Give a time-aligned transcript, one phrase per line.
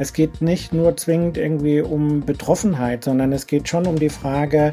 [0.00, 4.72] es geht nicht nur zwingend irgendwie um Betroffenheit, sondern es geht schon um die Frage,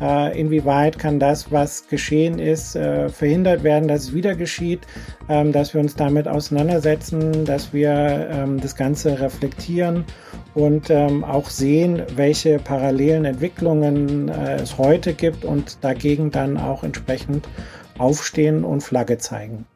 [0.00, 4.80] äh, inwieweit kann das, was geschehen ist, äh, verhindert werden, dass es wieder geschieht,
[5.28, 10.04] ähm, dass wir uns damit auseinandersetzen, dass wir ähm, das Ganze reflektieren
[10.54, 16.82] und ähm, auch sehen, welche parallelen Entwicklungen äh, es heute gibt und dagegen dann auch
[16.82, 17.48] entsprechend
[17.96, 19.66] aufstehen und Flagge zeigen.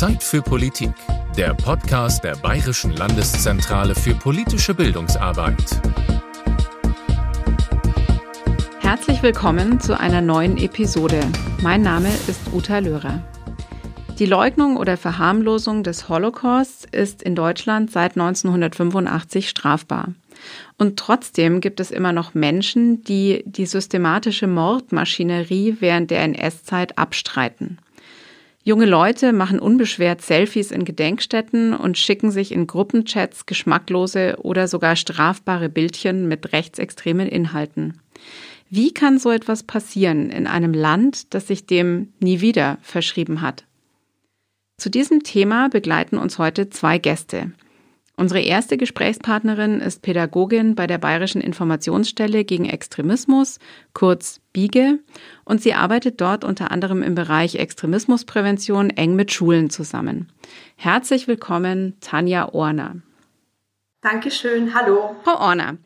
[0.00, 0.94] Zeit für Politik
[1.36, 5.78] der Podcast der Bayerischen Landeszentrale für politische Bildungsarbeit.
[8.78, 11.20] Herzlich willkommen zu einer neuen Episode.
[11.60, 13.22] Mein Name ist Uta Löhrer.
[14.18, 20.14] Die Leugnung oder Verharmlosung des Holocausts ist in Deutschland seit 1985 strafbar.
[20.78, 27.76] Und trotzdem gibt es immer noch Menschen, die die systematische Mordmaschinerie während der NS-Zeit abstreiten.
[28.62, 34.96] Junge Leute machen unbeschwert Selfies in Gedenkstätten und schicken sich in Gruppenchats geschmacklose oder sogar
[34.96, 38.00] strafbare Bildchen mit rechtsextremen Inhalten.
[38.68, 43.64] Wie kann so etwas passieren in einem Land, das sich dem nie wieder verschrieben hat?
[44.76, 47.52] Zu diesem Thema begleiten uns heute zwei Gäste.
[48.20, 53.58] Unsere erste Gesprächspartnerin ist Pädagogin bei der Bayerischen Informationsstelle gegen Extremismus,
[53.94, 54.98] kurz BIGE,
[55.46, 60.30] und sie arbeitet dort unter anderem im Bereich Extremismusprävention eng mit Schulen zusammen.
[60.76, 62.96] Herzlich willkommen, Tanja Orner.
[64.02, 65.16] Dankeschön, hallo.
[65.24, 65.78] Frau Orner,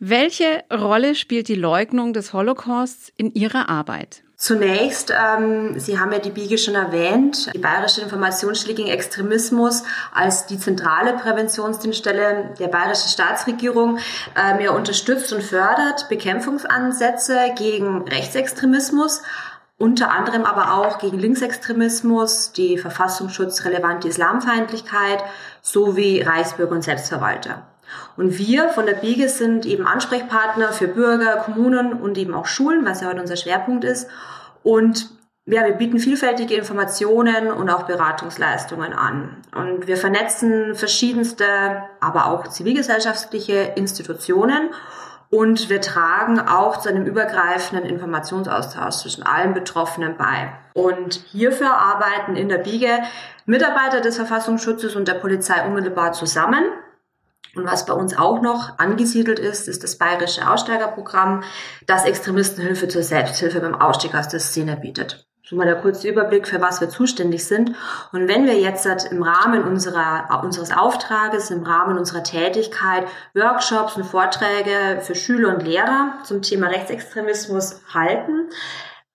[0.00, 4.24] welche Rolle spielt die Leugnung des Holocausts in Ihrer Arbeit?
[4.38, 10.44] Zunächst, ähm, Sie haben ja die BIGE schon erwähnt, die Bayerische Informationsstelle gegen Extremismus als
[10.44, 13.98] die zentrale Präventionsdienststelle der bayerischen Staatsregierung
[14.36, 19.22] ähm, ja unterstützt und fördert Bekämpfungsansätze gegen Rechtsextremismus,
[19.78, 25.24] unter anderem aber auch gegen Linksextremismus, die verfassungsschutzrelevante Islamfeindlichkeit
[25.62, 27.66] sowie Reichsbürger und Selbstverwalter.
[28.16, 32.84] Und wir von der BIGE sind eben Ansprechpartner für Bürger, Kommunen und eben auch Schulen,
[32.84, 34.08] was ja heute unser Schwerpunkt ist.
[34.62, 35.10] Und
[35.48, 39.42] ja, wir bieten vielfältige Informationen und auch Beratungsleistungen an.
[39.54, 41.46] Und wir vernetzen verschiedenste,
[42.00, 44.70] aber auch zivilgesellschaftliche Institutionen.
[45.30, 50.52] Und wir tragen auch zu einem übergreifenden Informationsaustausch zwischen allen Betroffenen bei.
[50.74, 53.02] Und hierfür arbeiten in der BIGE
[53.44, 56.64] Mitarbeiter des Verfassungsschutzes und der Polizei unmittelbar zusammen.
[57.56, 61.42] Und was bei uns auch noch angesiedelt ist, ist das bayerische Aussteigerprogramm,
[61.86, 65.26] das Extremistenhilfe zur Selbsthilfe beim Ausstieg aus der Szene bietet.
[65.48, 67.70] So mal der kurze Überblick, für was wir zuständig sind.
[68.10, 74.04] Und wenn wir jetzt im Rahmen unserer, unseres Auftrages, im Rahmen unserer Tätigkeit Workshops und
[74.04, 78.50] Vorträge für Schüler und Lehrer zum Thema Rechtsextremismus halten,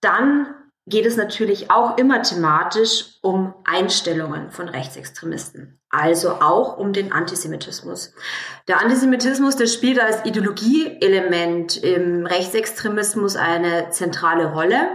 [0.00, 0.46] dann
[0.86, 8.14] geht es natürlich auch immer thematisch um Einstellungen von Rechtsextremisten, also auch um den Antisemitismus.
[8.66, 14.88] Der Antisemitismus, der spielt als Ideologieelement im Rechtsextremismus eine zentrale Rolle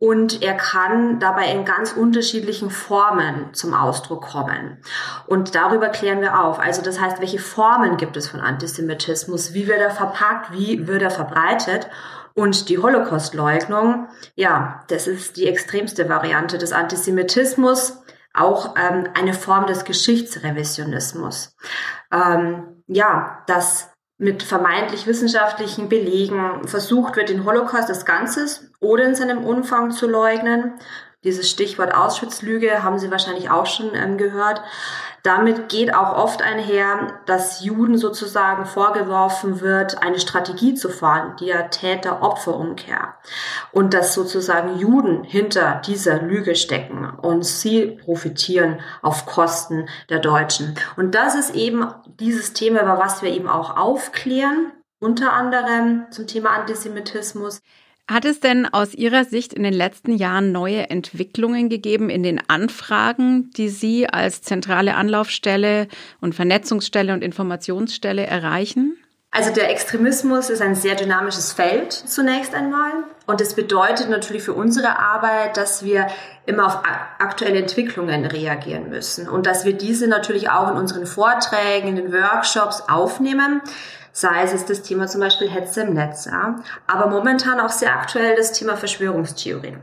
[0.00, 4.78] und er kann dabei in ganz unterschiedlichen Formen zum Ausdruck kommen.
[5.26, 6.58] Und darüber klären wir auf.
[6.58, 9.52] Also das heißt, welche Formen gibt es von Antisemitismus?
[9.52, 10.52] Wie wird er verpackt?
[10.54, 11.86] Wie wird er verbreitet?
[12.34, 17.98] Und die Holocaustleugnung, ja, das ist die extremste Variante des Antisemitismus,
[18.32, 21.56] auch ähm, eine Form des Geschichtsrevisionismus.
[22.12, 29.14] Ähm, ja, dass mit vermeintlich wissenschaftlichen Belegen versucht wird, den Holocaust des Ganzes oder in
[29.14, 30.74] seinem Umfang zu leugnen.
[31.24, 34.62] Dieses Stichwort Auschwitz-Lüge haben Sie wahrscheinlich auch schon ähm, gehört.
[35.22, 41.46] Damit geht auch oft einher, dass Juden sozusagen vorgeworfen wird, eine Strategie zu fahren, die
[41.46, 43.14] ja Täter-Opfer-Umkehr.
[43.72, 50.74] Und dass sozusagen Juden hinter dieser Lüge stecken und sie profitieren auf Kosten der Deutschen.
[50.96, 56.26] Und das ist eben dieses Thema, über was wir eben auch aufklären, unter anderem zum
[56.26, 57.60] Thema Antisemitismus.
[58.10, 62.40] Hat es denn aus Ihrer Sicht in den letzten Jahren neue Entwicklungen gegeben in den
[62.48, 65.86] Anfragen, die Sie als zentrale Anlaufstelle
[66.20, 68.96] und Vernetzungsstelle und Informationsstelle erreichen?
[69.30, 72.90] Also der Extremismus ist ein sehr dynamisches Feld zunächst einmal.
[73.28, 76.08] Und es bedeutet natürlich für unsere Arbeit, dass wir
[76.46, 76.82] immer auf
[77.20, 82.12] aktuelle Entwicklungen reagieren müssen und dass wir diese natürlich auch in unseren Vorträgen, in den
[82.12, 83.62] Workshops aufnehmen
[84.12, 88.36] sei es das Thema zum Beispiel Hetze im Netz, ja, aber momentan auch sehr aktuell
[88.36, 89.80] das Thema Verschwörungstheorien.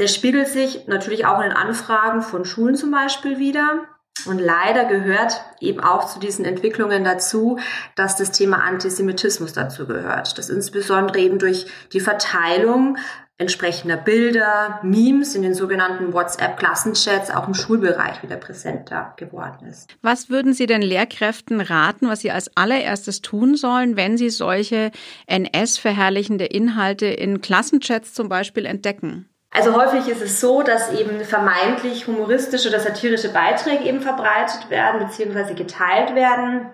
[0.00, 3.82] Der spiegelt sich natürlich auch in den Anfragen von Schulen zum Beispiel wieder.
[4.26, 7.58] Und leider gehört eben auch zu diesen Entwicklungen dazu,
[7.96, 10.36] dass das Thema Antisemitismus dazu gehört.
[10.38, 12.98] Das insbesondere eben durch die Verteilung
[13.42, 19.94] entsprechender Bilder, Memes in den sogenannten WhatsApp-Klassenchats auch im Schulbereich wieder präsenter geworden ist.
[20.00, 24.90] Was würden Sie den Lehrkräften raten, was sie als allererstes tun sollen, wenn sie solche
[25.26, 29.28] NS-verherrlichende Inhalte in Klassenchats zum Beispiel entdecken?
[29.54, 35.06] Also häufig ist es so, dass eben vermeintlich humoristische oder satirische Beiträge eben verbreitet werden
[35.06, 35.52] bzw.
[35.52, 36.70] geteilt werden,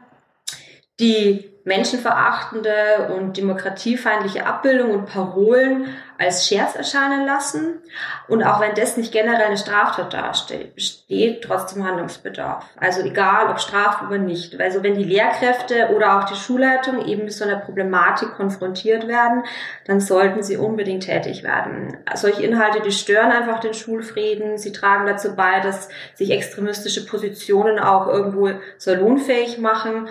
[1.00, 7.80] die menschenverachtende und demokratiefeindliche Abbildung und Parolen als Scherz erscheinen lassen
[8.26, 12.64] und auch wenn das nicht generell eine Straftat darstellt, besteht trotzdem Handlungsbedarf.
[12.76, 14.58] Also egal ob Straf oder nicht.
[14.60, 19.44] Also wenn die Lehrkräfte oder auch die Schulleitung eben mit so einer Problematik konfrontiert werden,
[19.86, 21.98] dann sollten sie unbedingt tätig werden.
[22.14, 24.58] Solche Inhalte, die stören einfach den Schulfrieden.
[24.58, 30.08] Sie tragen dazu bei, dass sich extremistische Positionen auch irgendwo salonfähig machen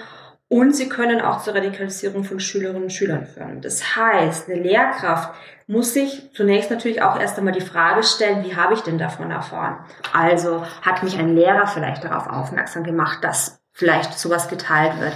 [0.50, 3.62] und sie können auch zur Radikalisierung von Schülerinnen und Schülern führen.
[3.62, 5.34] Das heißt, eine Lehrkraft
[5.68, 9.32] muss sich zunächst natürlich auch erst einmal die Frage stellen, wie habe ich denn davon
[9.32, 9.80] erfahren?
[10.14, 15.14] Also hat mich ein Lehrer vielleicht darauf aufmerksam gemacht, dass vielleicht sowas geteilt wird?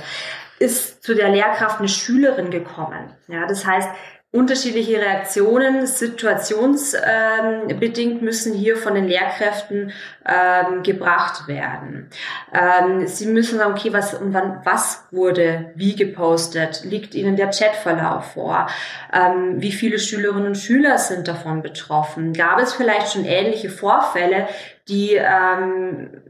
[0.59, 3.15] Ist zu der Lehrkraft eine Schülerin gekommen?
[3.27, 3.89] Ja, das heißt,
[4.33, 9.91] unterschiedliche Reaktionen, situationsbedingt müssen hier von den Lehrkräften
[10.25, 12.09] ähm, gebracht werden.
[12.53, 16.85] Ähm, sie müssen sagen, okay, was und wann, was wurde wie gepostet?
[16.85, 18.67] Liegt Ihnen der Chatverlauf vor?
[19.11, 22.31] Ähm, wie viele Schülerinnen und Schüler sind davon betroffen?
[22.31, 24.47] Gab es vielleicht schon ähnliche Vorfälle,
[24.87, 26.21] die ähm,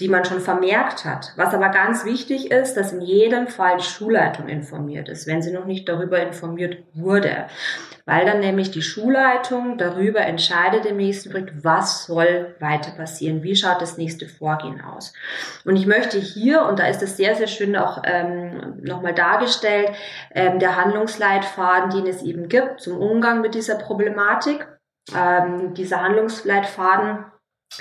[0.00, 1.32] die man schon vermerkt hat.
[1.36, 5.52] Was aber ganz wichtig ist, dass in jedem Fall die Schulleitung informiert ist, wenn sie
[5.52, 7.46] noch nicht darüber informiert wurde.
[8.06, 13.54] Weil dann nämlich die Schulleitung darüber entscheidet im nächsten Schritt, was soll weiter passieren, wie
[13.54, 15.12] schaut das nächste Vorgehen aus.
[15.64, 19.90] Und ich möchte hier, und da ist es sehr, sehr schön auch ähm, nochmal dargestellt,
[20.34, 24.66] ähm, der Handlungsleitfaden, den es eben gibt zum Umgang mit dieser Problematik.
[25.14, 27.24] Ähm, dieser Handlungsleitfaden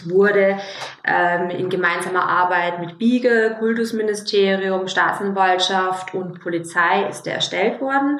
[0.06, 0.58] wurde
[1.04, 8.20] ähm, in gemeinsamer Arbeit mit Biege, Kultusministerium, Staatsanwaltschaft und Polizei ist der erstellt worden.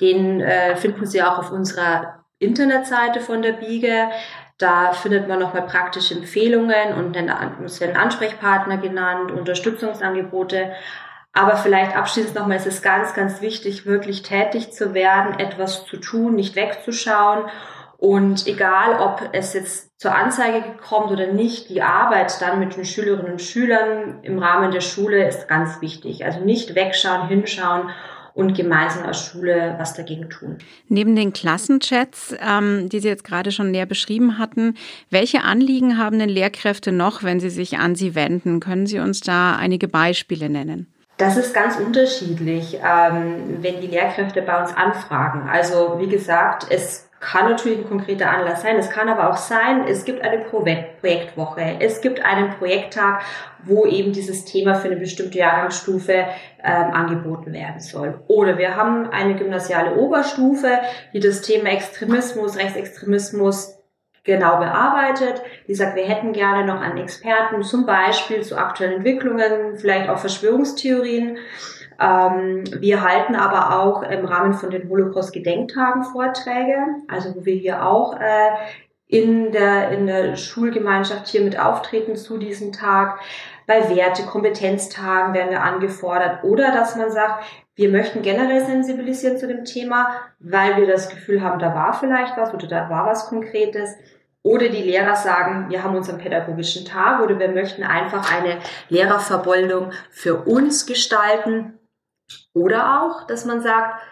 [0.00, 4.08] Den äh, finden Sie auch auf unserer Internetseite von der Biege.
[4.56, 7.16] Da findet man nochmal praktische Empfehlungen und
[7.64, 10.72] es werden Ansprechpartner genannt, Unterstützungsangebote.
[11.32, 15.96] Aber vielleicht abschließend nochmal, es ist ganz, ganz wichtig, wirklich tätig zu werden, etwas zu
[15.98, 17.44] tun, nicht wegzuschauen
[18.00, 22.86] und egal, ob es jetzt zur Anzeige kommt oder nicht, die Arbeit dann mit den
[22.86, 26.24] Schülerinnen und Schülern im Rahmen der Schule ist ganz wichtig.
[26.24, 27.90] Also nicht wegschauen, hinschauen
[28.32, 30.56] und gemeinsam als Schule was dagegen tun.
[30.88, 34.78] Neben den Klassenchats, ähm, die Sie jetzt gerade schon näher beschrieben hatten,
[35.10, 38.60] welche Anliegen haben denn Lehrkräfte noch, wenn sie sich an Sie wenden?
[38.60, 40.90] Können Sie uns da einige Beispiele nennen?
[41.18, 45.50] Das ist ganz unterschiedlich, ähm, wenn die Lehrkräfte bei uns anfragen.
[45.50, 48.76] Also wie gesagt, es kann natürlich ein konkreter Anlass sein.
[48.76, 53.22] Es kann aber auch sein, es gibt eine Projektwoche, es gibt einen Projekttag,
[53.62, 56.24] wo eben dieses Thema für eine bestimmte Jahrgangsstufe
[56.64, 58.22] ähm, angeboten werden soll.
[58.26, 60.80] Oder wir haben eine gymnasiale Oberstufe,
[61.12, 63.76] die das Thema Extremismus, Rechtsextremismus
[64.24, 65.42] genau bearbeitet.
[65.68, 70.18] Die sagt, wir hätten gerne noch einen Experten, zum Beispiel zu aktuellen Entwicklungen, vielleicht auch
[70.18, 71.38] Verschwörungstheorien.
[72.00, 77.86] Ähm, wir halten aber auch im Rahmen von den Holocaust-Gedenktagen Vorträge, also wo wir hier
[77.86, 78.52] auch äh,
[79.06, 83.18] in der, in der Schulgemeinschaft hier mit auftreten zu diesem Tag.
[83.66, 89.46] Bei Werte, Kompetenztagen werden wir angefordert oder dass man sagt, wir möchten generell sensibilisieren zu
[89.46, 93.26] dem Thema, weil wir das Gefühl haben, da war vielleicht was oder da war was
[93.26, 93.94] Konkretes.
[94.42, 98.56] Oder die Lehrer sagen, wir haben unseren pädagogischen Tag oder wir möchten einfach eine
[98.88, 101.79] Lehrerverboldung für uns gestalten
[102.52, 104.02] oder auch, dass man sagt,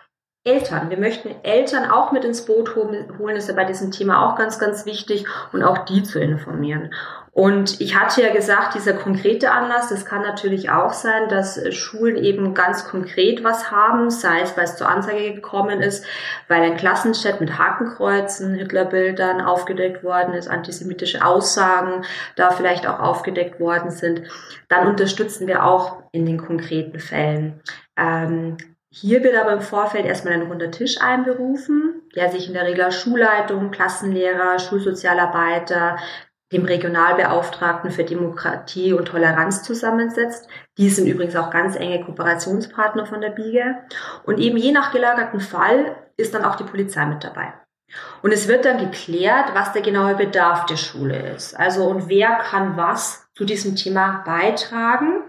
[0.44, 0.88] Eltern.
[0.88, 4.58] Wir möchten Eltern auch mit ins Boot holen, ist ja bei diesem Thema auch ganz,
[4.58, 6.94] ganz wichtig und auch die zu informieren.
[7.38, 12.16] Und ich hatte ja gesagt, dieser konkrete Anlass, das kann natürlich auch sein, dass Schulen
[12.16, 16.04] eben ganz konkret was haben, sei es, weil es zur Anzeige gekommen ist,
[16.48, 22.04] weil ein Klassenchat mit Hakenkreuzen, Hitlerbildern aufgedeckt worden ist, antisemitische Aussagen
[22.34, 24.22] da vielleicht auch aufgedeckt worden sind.
[24.66, 27.60] Dann unterstützen wir auch in den konkreten Fällen.
[27.96, 28.56] Ähm,
[28.90, 32.90] hier wird aber im Vorfeld erstmal ein runder Tisch einberufen, der sich in der Regel
[32.90, 35.98] Schulleitung, Klassenlehrer, Schulsozialarbeiter,
[36.52, 40.48] dem Regionalbeauftragten für Demokratie und Toleranz zusammensetzt.
[40.78, 43.76] Die sind übrigens auch ganz enge Kooperationspartner von der Biege.
[44.24, 47.52] Und eben je nach gelagerten Fall ist dann auch die Polizei mit dabei.
[48.22, 51.58] Und es wird dann geklärt, was der genaue Bedarf der Schule ist.
[51.58, 55.22] Also und wer kann was zu diesem Thema beitragen.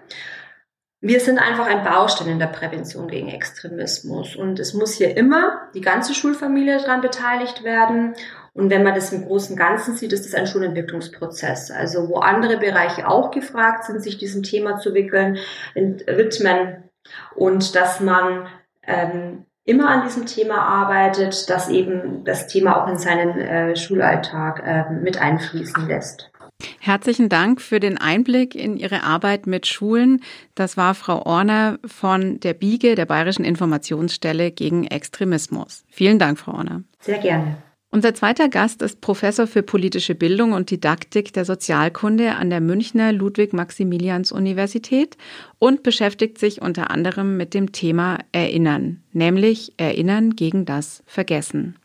[1.01, 5.69] wir sind einfach ein Baustein in der Prävention gegen Extremismus und es muss hier immer
[5.73, 8.15] die ganze Schulfamilie daran beteiligt werden.
[8.53, 11.71] Und wenn man das im großen Ganzen sieht, ist es ein Schulentwicklungsprozess.
[11.71, 15.37] Also wo andere Bereiche auch gefragt sind, sich diesem Thema zu wickeln,
[15.75, 16.83] widmen
[17.35, 18.47] und dass man
[18.83, 24.63] ähm, immer an diesem Thema arbeitet, dass eben das Thema auch in seinen äh, Schulalltag
[24.65, 26.31] äh, mit einfließen lässt.
[26.79, 30.21] Herzlichen Dank für den Einblick in Ihre Arbeit mit Schulen.
[30.55, 35.85] Das war Frau Orner von der BIGE, der Bayerischen Informationsstelle gegen Extremismus.
[35.89, 36.83] Vielen Dank, Frau Orner.
[36.99, 37.57] Sehr gerne.
[37.91, 43.11] Unser zweiter Gast ist Professor für politische Bildung und Didaktik der Sozialkunde an der Münchner
[43.11, 45.17] Ludwig-Maximilians-Universität
[45.57, 51.77] und beschäftigt sich unter anderem mit dem Thema Erinnern, nämlich Erinnern gegen das Vergessen.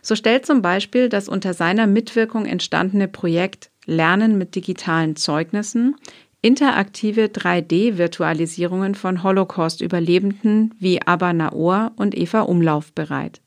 [0.00, 5.96] So stellt zum Beispiel das unter seiner Mitwirkung entstandene Projekt Lernen mit digitalen Zeugnissen,
[6.40, 13.41] interaktive 3D-Virtualisierungen von Holocaust-Überlebenden wie Abba Naor und Eva Umlauf bereit.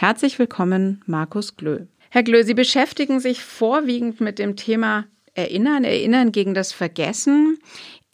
[0.00, 1.80] Herzlich willkommen, Markus Glö.
[2.08, 5.04] Herr Glö, Sie beschäftigen sich vorwiegend mit dem Thema
[5.34, 7.58] Erinnern, Erinnern gegen das Vergessen.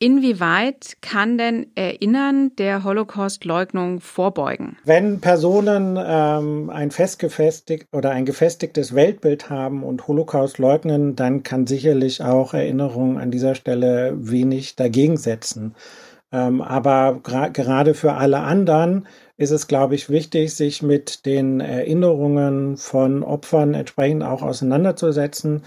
[0.00, 4.76] Inwieweit kann denn Erinnern der Holocaust-Leugnung vorbeugen?
[4.84, 11.68] Wenn Personen ähm, ein festgefestigt oder ein gefestigtes Weltbild haben und Holocaust leugnen, dann kann
[11.68, 15.76] sicherlich auch Erinnerung an dieser Stelle wenig dagegen setzen.
[16.32, 22.76] Ähm, aber gerade für alle anderen ist es, glaube ich, wichtig, sich mit den Erinnerungen
[22.76, 25.62] von Opfern entsprechend auch auseinanderzusetzen.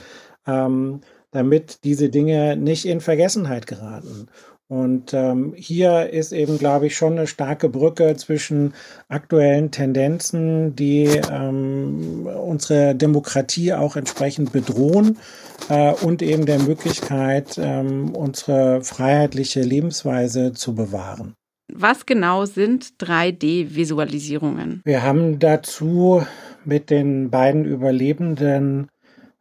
[0.48, 4.28] Ähm, damit diese Dinge nicht in Vergessenheit geraten.
[4.68, 8.76] Und ähm, hier ist eben, glaube ich, schon eine starke Brücke zwischen
[9.08, 15.18] aktuellen Tendenzen, die ähm, unsere Demokratie auch entsprechend bedrohen
[15.70, 21.36] äh, und eben der Möglichkeit, ähm, unsere freiheitliche Lebensweise zu bewahren.
[21.74, 24.82] Was genau sind 3D-Visualisierungen?
[24.86, 26.24] Wir haben dazu
[26.66, 28.90] mit den beiden Überlebenden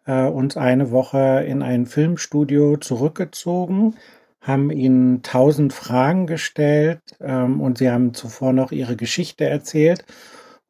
[0.07, 3.95] äh, uns eine Woche in ein Filmstudio zurückgezogen,
[4.41, 10.05] haben ihnen tausend Fragen gestellt ähm, und sie haben zuvor noch ihre Geschichte erzählt.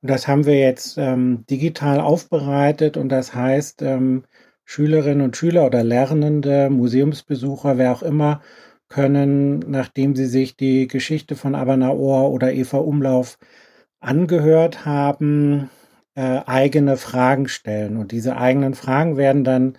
[0.02, 4.24] Und das haben wir jetzt ähm, digital aufbereitet und das heißt, ähm,
[4.64, 8.42] Schülerinnen und Schüler oder Lernende, Museumsbesucher, wer auch immer,
[8.88, 13.38] können, nachdem sie sich die Geschichte von Abanaor oder Eva Umlauf
[14.00, 15.71] angehört haben,
[16.14, 17.97] äh, eigene Fragen stellen.
[17.97, 19.76] Und diese eigenen Fragen werden dann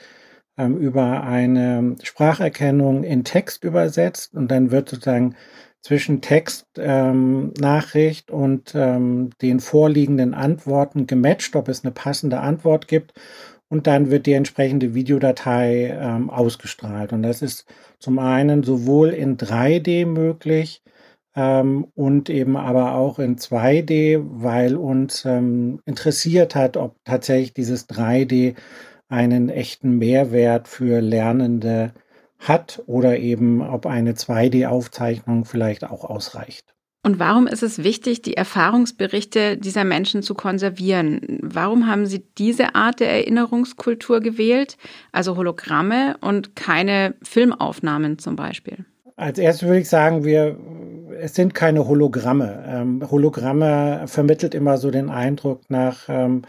[0.58, 5.36] ähm, über eine Spracherkennung in Text übersetzt und dann wird sozusagen
[5.82, 13.14] zwischen Textnachricht ähm, und ähm, den vorliegenden Antworten gematcht, ob es eine passende Antwort gibt.
[13.70, 17.14] Und dann wird die entsprechende Videodatei ähm, ausgestrahlt.
[17.14, 17.66] Und das ist
[18.00, 20.82] zum einen sowohl in 3D möglich,
[21.36, 27.88] ähm, und eben aber auch in 2D, weil uns ähm, interessiert hat, ob tatsächlich dieses
[27.90, 28.56] 3D
[29.08, 31.94] einen echten Mehrwert für Lernende
[32.40, 36.76] hat oder eben ob eine 2D-Aufzeichnung vielleicht auch ausreicht.
[37.02, 41.40] Und warum ist es wichtig, die Erfahrungsberichte dieser Menschen zu konservieren?
[41.42, 44.78] Warum haben Sie diese Art der Erinnerungskultur gewählt,
[45.14, 48.86] also Hologramme und keine Filmaufnahmen zum Beispiel?
[49.16, 50.58] Als erstes würde ich sagen, wir,
[51.22, 52.66] es sind keine Hologramme.
[52.68, 56.44] Ähm, Hologramme vermittelt immer so den Eindruck nach ähm,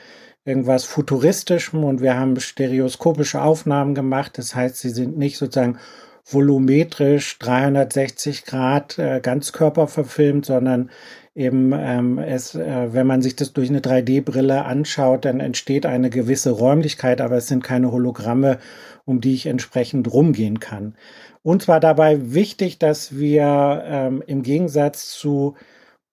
[0.44, 4.38] irgendwas Futuristischem und wir haben stereoskopische Aufnahmen gemacht.
[4.38, 5.78] Das heißt, sie sind nicht sozusagen
[6.24, 10.90] volumetrisch 360 Grad äh, Ganzkörper verfilmt, sondern
[11.34, 16.10] eben ähm, es, äh, wenn man sich das durch eine 3D-Brille anschaut, dann entsteht eine
[16.10, 18.58] gewisse Räumlichkeit, aber es sind keine Hologramme,
[19.04, 20.96] um die ich entsprechend rumgehen kann.
[21.42, 25.54] Uns war dabei wichtig, dass wir ähm, im Gegensatz zu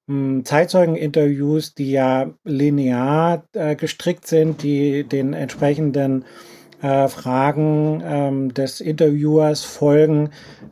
[0.07, 6.23] hm, Zeitzeugeninterviews, die ja linear äh, gestrickt sind, die den entsprechenden
[6.81, 10.29] äh, Fragen ähm, des Interviewers folgen,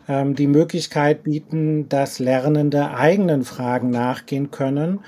[0.07, 4.99] ähm, die Möglichkeit bieten, dass Lernende eigenen Fragen nachgehen können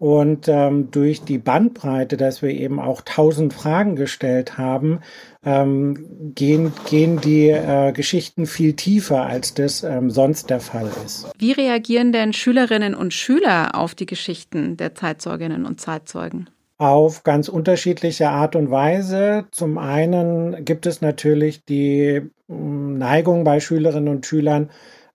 [0.00, 5.00] und ähm, durch die Bandbreite, dass wir eben auch tausend Fragen gestellt haben,
[5.44, 11.30] ähm, gehen, gehen die äh, Geschichten viel tiefer, als das ähm, sonst der Fall ist.
[11.38, 16.48] Wie reagieren denn Schülerinnen und Schüler auf die Geschichten der Zeitzeuginnen und Zeitzeugen?
[16.80, 19.44] Auf ganz unterschiedliche Art und Weise.
[19.50, 24.70] Zum einen gibt es natürlich die hm, Neigung bei Schülerinnen und Schülern,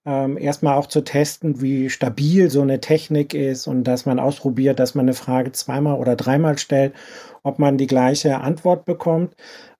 [0.06, 4.78] ähm, erstmal auch zu testen, wie stabil so eine Technik ist und dass man ausprobiert,
[4.78, 6.94] dass man eine Frage zweimal oder dreimal stellt,
[7.42, 9.34] ob man die gleiche Antwort bekommt.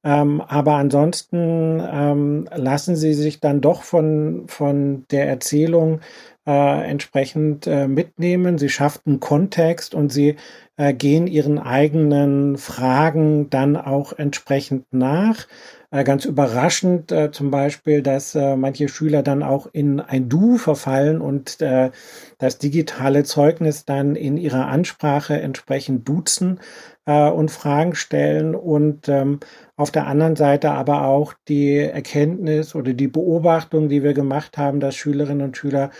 [0.04, 6.00] Ähm, aber ansonsten ähm, lassen sie sich dann doch von, von der Erzählung
[6.46, 8.58] äh, entsprechend äh, mitnehmen.
[8.58, 10.36] Sie schaffen Kontext und sie
[10.76, 15.46] äh, gehen ihren eigenen Fragen dann auch entsprechend nach.
[15.96, 20.58] Äh, ganz überraschend äh, zum Beispiel, dass äh, manche Schüler dann auch in ein Du
[20.58, 21.58] verfallen und
[22.38, 26.60] das digitale Zeugnis dann in ihrer Ansprache entsprechend duzen
[27.04, 29.38] und Fragen stellen und ähm,
[29.76, 34.80] auf der anderen Seite aber auch die Erkenntnis oder die Beobachtung, die wir gemacht haben,
[34.80, 35.90] dass Schülerinnen und Schüler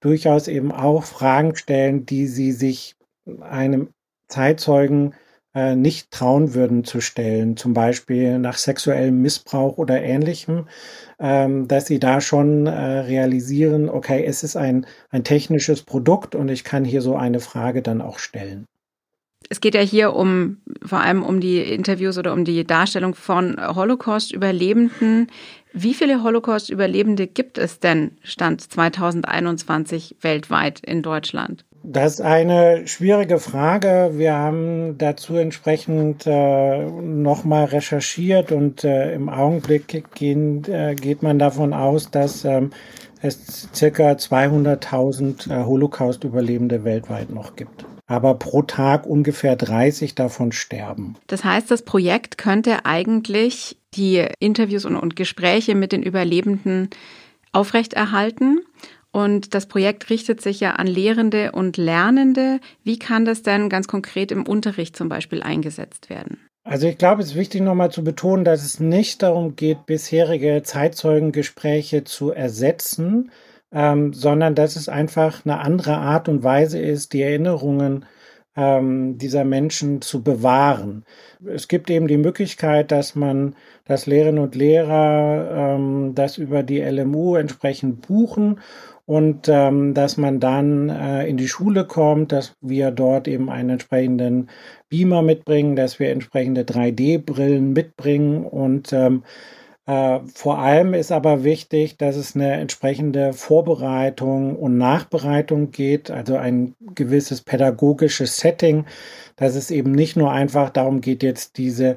[0.00, 2.96] durchaus eben auch Fragen stellen, die sie sich
[3.40, 3.90] einem
[4.28, 5.14] Zeitzeugen
[5.56, 10.68] äh, nicht trauen würden zu stellen, zum Beispiel nach sexuellem Missbrauch oder ähnlichem,
[11.18, 16.50] ähm, dass sie da schon äh, realisieren, okay, es ist ein, ein technisches Produkt und
[16.50, 18.66] ich kann hier so eine Frage dann auch stellen.
[19.48, 23.56] Es geht ja hier um vor allem um die Interviews oder um die Darstellung von
[23.58, 25.28] Holocaust-Überlebenden.
[25.72, 31.65] Wie viele Holocaust-Überlebende gibt es denn Stand 2021 weltweit in Deutschland?
[31.88, 34.10] Das ist eine schwierige Frage.
[34.14, 41.38] Wir haben dazu entsprechend äh, nochmal recherchiert und äh, im Augenblick gehen, äh, geht man
[41.38, 42.70] davon aus, dass ähm,
[43.22, 47.84] es circa 200.000 äh, Holocaust-Überlebende weltweit noch gibt.
[48.08, 51.14] Aber pro Tag ungefähr 30 davon sterben.
[51.28, 56.90] Das heißt, das Projekt könnte eigentlich die Interviews und, und Gespräche mit den Überlebenden
[57.52, 58.58] aufrechterhalten
[59.16, 62.60] und das Projekt richtet sich ja an Lehrende und Lernende.
[62.84, 66.38] Wie kann das denn ganz konkret im Unterricht zum Beispiel eingesetzt werden?
[66.64, 70.62] Also ich glaube, es ist wichtig nochmal zu betonen, dass es nicht darum geht, bisherige
[70.62, 73.30] Zeitzeugengespräche zu ersetzen,
[73.72, 78.04] ähm, sondern dass es einfach eine andere Art und Weise ist, die Erinnerungen
[78.54, 81.06] ähm, dieser Menschen zu bewahren.
[81.46, 83.56] Es gibt eben die Möglichkeit, dass man,
[83.86, 88.60] dass Lehrerinnen und Lehrer ähm, das über die LMU entsprechend buchen
[89.06, 93.70] und ähm, dass man dann äh, in die Schule kommt, dass wir dort eben einen
[93.70, 94.50] entsprechenden
[94.88, 98.44] Beamer mitbringen, dass wir entsprechende 3D-Brillen mitbringen.
[98.44, 99.22] Und ähm,
[99.86, 106.36] äh, vor allem ist aber wichtig, dass es eine entsprechende Vorbereitung und Nachbereitung geht, also
[106.36, 108.86] ein gewisses pädagogisches Setting,
[109.36, 111.96] dass es eben nicht nur einfach darum geht, jetzt diese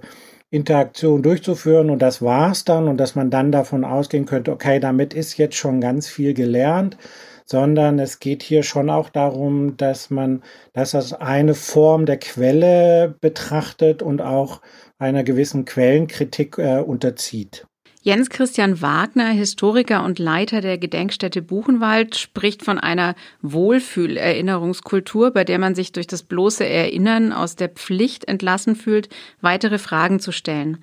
[0.51, 5.13] Interaktion durchzuführen und das war's dann und dass man dann davon ausgehen könnte, okay, damit
[5.13, 6.97] ist jetzt schon ganz viel gelernt,
[7.45, 13.15] sondern es geht hier schon auch darum, dass man das als eine Form der Quelle
[13.21, 14.62] betrachtet und auch
[14.97, 17.68] einer gewissen Quellenkritik äh, unterzieht.
[18.01, 25.59] Jens Christian Wagner, Historiker und Leiter der Gedenkstätte Buchenwald, spricht von einer Wohlfühlerinnerungskultur, bei der
[25.59, 29.09] man sich durch das bloße Erinnern aus der Pflicht entlassen fühlt,
[29.41, 30.77] weitere Fragen zu stellen.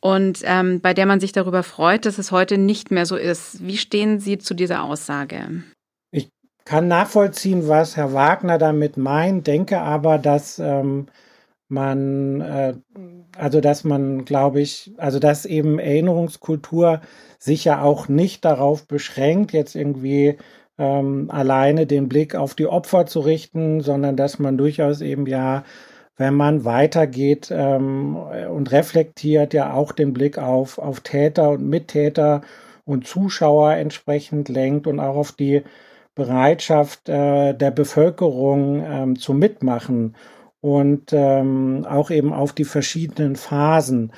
[0.00, 3.66] Und ähm, bei der man sich darüber freut, dass es heute nicht mehr so ist.
[3.66, 5.64] Wie stehen Sie zu dieser Aussage?
[6.10, 6.28] Ich
[6.66, 11.06] kann nachvollziehen, was Herr Wagner damit meint, denke aber, dass ähm,
[11.74, 12.74] man, äh,
[13.36, 17.00] also dass man, glaube ich, also dass eben Erinnerungskultur
[17.38, 20.38] sich ja auch nicht darauf beschränkt, jetzt irgendwie
[20.78, 25.64] ähm, alleine den Blick auf die Opfer zu richten, sondern dass man durchaus eben ja,
[26.16, 32.42] wenn man weitergeht ähm, und reflektiert, ja auch den Blick auf, auf Täter und Mittäter
[32.84, 35.62] und Zuschauer entsprechend lenkt und auch auf die
[36.14, 40.14] Bereitschaft äh, der Bevölkerung ähm, zu mitmachen
[40.64, 44.12] und ähm, auch eben auf die verschiedenen Phasen.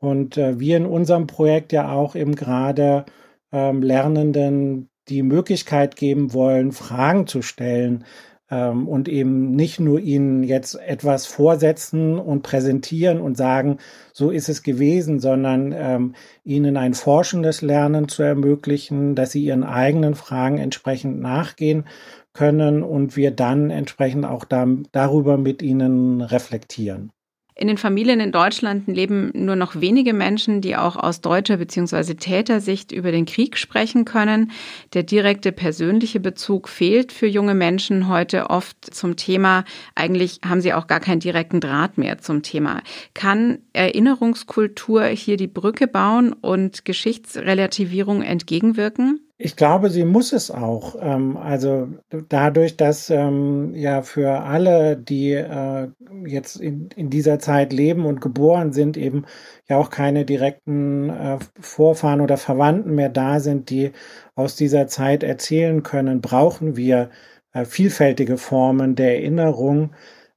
[0.00, 3.04] Und äh, wir in unserem Projekt ja auch eben gerade
[3.52, 8.04] ähm, Lernenden die Möglichkeit geben wollen, Fragen zu stellen
[8.50, 13.78] ähm, und eben nicht nur ihnen jetzt etwas vorsetzen und präsentieren und sagen,
[14.12, 19.62] so ist es gewesen, sondern ähm, ihnen ein forschendes Lernen zu ermöglichen, dass sie ihren
[19.62, 21.84] eigenen Fragen entsprechend nachgehen
[22.32, 27.10] können und wir dann entsprechend auch da, darüber mit ihnen reflektieren.
[27.54, 32.14] In den Familien in Deutschland leben nur noch wenige Menschen, die auch aus deutscher bzw.
[32.14, 34.50] Tätersicht über den Krieg sprechen können.
[34.94, 39.64] Der direkte persönliche Bezug fehlt für junge Menschen heute oft zum Thema.
[39.94, 42.80] Eigentlich haben sie auch gar keinen direkten Draht mehr zum Thema.
[43.12, 49.20] Kann Erinnerungskultur hier die Brücke bauen und Geschichtsrelativierung entgegenwirken?
[49.44, 50.94] Ich glaube, sie muss es auch.
[51.00, 51.88] Ähm, also
[52.28, 55.88] dadurch, dass ähm, ja für alle, die äh,
[56.24, 59.24] jetzt in, dieser Zeit leben und geboren sind, eben
[59.68, 63.90] ja auch keine direkten äh, Vorfahren oder Verwandten mehr da sind, die
[64.36, 67.10] aus dieser Zeit erzählen können, brauchen wir
[67.52, 69.90] äh, vielfältige Formen der Erinnerung.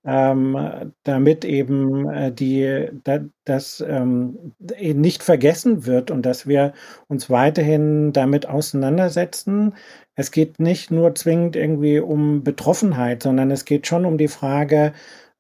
[0.06, 6.74] Ähm, damit eben äh, die, da, das ähm, nicht vergessen wird und dass wir
[7.08, 9.74] uns weiterhin damit auseinandersetzen.
[10.16, 14.94] Es geht nicht nur zwingend irgendwie um Betroffenheit, sondern es geht schon um die Frage,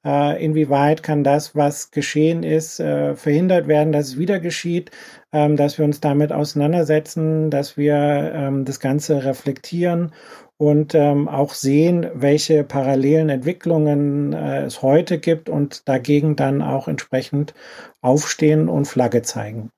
[0.06, 4.91] äh, inwieweit kann das, was geschehen ist, äh, verhindert werden, dass es wieder geschieht,
[5.34, 7.95] ähm, dass wir uns damit auseinandersetzen, dass wir
[8.34, 10.12] ähm, das Ganze reflektieren
[10.57, 16.87] und ähm, auch sehen, welche parallelen Entwicklungen äh, es heute gibt und dagegen dann auch
[16.87, 17.53] entsprechend
[18.01, 19.69] aufstehen und Flagge zeigen.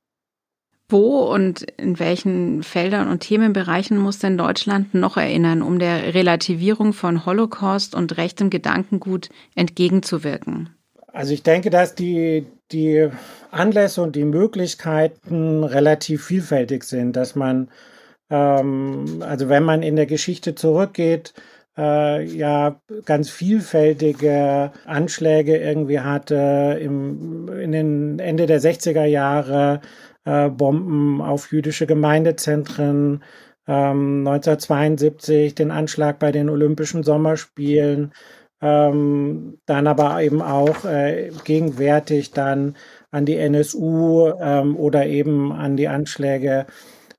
[0.90, 6.94] Wo und in welchen Feldern und Themenbereichen muss denn Deutschland noch erinnern, um der Relativierung
[6.94, 10.70] von Holocaust und rechtem Gedankengut entgegenzuwirken?
[11.12, 13.10] Also ich denke, dass die, die
[13.52, 17.70] Anlässe und die Möglichkeiten relativ vielfältig sind, dass man
[18.30, 21.34] ähm, also wenn man in der Geschichte zurückgeht,
[21.78, 29.82] äh, ja ganz vielfältige Anschläge irgendwie hatte im in den Ende der 60er Jahre
[30.26, 33.24] äh, Bomben auf jüdische Gemeindezentren
[33.68, 38.12] ähm, 1972 den Anschlag bei den Olympischen Sommerspielen
[38.62, 42.76] ähm, dann aber eben auch äh, gegenwärtig dann
[43.12, 46.66] an die NSU ähm, oder eben an die Anschläge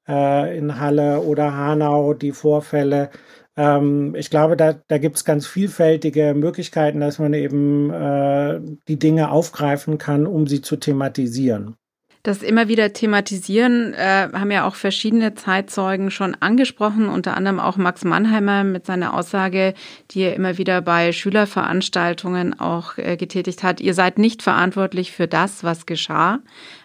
[0.09, 3.11] äh, in Halle oder Hanau, die Vorfälle.
[3.57, 8.99] Ähm, ich glaube, da, da gibt es ganz vielfältige Möglichkeiten, dass man eben äh, die
[8.99, 11.77] Dinge aufgreifen kann, um sie zu thematisieren.
[12.25, 17.77] Das immer wieder thematisieren äh, haben ja auch verschiedene Zeitzeugen schon angesprochen, unter anderem auch
[17.77, 19.73] Max Mannheimer mit seiner Aussage,
[20.11, 23.81] die er immer wieder bei Schülerveranstaltungen auch äh, getätigt hat.
[23.81, 26.41] Ihr seid nicht verantwortlich für das, was geschah,